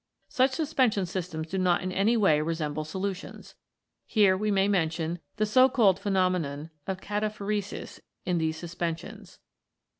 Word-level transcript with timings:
Such 0.29 0.53
suspension 0.53 1.05
systems 1.05 1.45
do 1.49 1.59
not 1.59 1.83
in 1.83 1.91
any 1.91 2.17
way 2.17 2.41
re 2.41 2.55
semble 2.55 2.83
solutions. 2.83 3.53
Here 4.07 4.35
we 4.35 4.49
may 4.49 4.67
mention 4.67 5.19
the 5.35 5.45
so 5.45 5.69
called 5.69 5.99
phenomenon 5.99 6.71
of 6.87 7.01
Cataphoresis 7.01 7.99
in 8.25 8.39
these 8.39 8.57
suspensions. 8.57 9.37